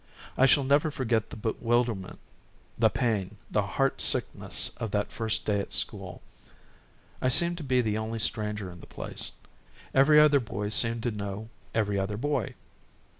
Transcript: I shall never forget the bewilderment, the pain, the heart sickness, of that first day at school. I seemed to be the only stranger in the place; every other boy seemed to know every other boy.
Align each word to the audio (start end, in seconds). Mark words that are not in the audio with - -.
I 0.35 0.47
shall 0.47 0.63
never 0.63 0.89
forget 0.89 1.29
the 1.29 1.35
bewilderment, 1.37 2.17
the 2.75 2.89
pain, 2.89 3.37
the 3.51 3.61
heart 3.61 4.01
sickness, 4.01 4.71
of 4.77 4.89
that 4.89 5.11
first 5.11 5.45
day 5.45 5.59
at 5.59 5.73
school. 5.73 6.23
I 7.21 7.29
seemed 7.29 7.57
to 7.59 7.63
be 7.63 7.81
the 7.81 7.99
only 7.99 8.17
stranger 8.17 8.71
in 8.71 8.79
the 8.79 8.87
place; 8.87 9.31
every 9.93 10.19
other 10.19 10.39
boy 10.39 10.69
seemed 10.69 11.03
to 11.03 11.11
know 11.11 11.49
every 11.75 11.99
other 11.99 12.17
boy. 12.17 12.55